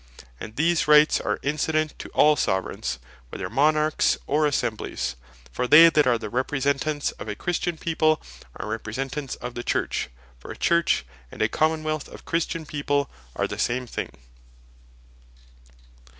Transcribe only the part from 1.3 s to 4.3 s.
incident to all Soveraigns, whether Monarchs,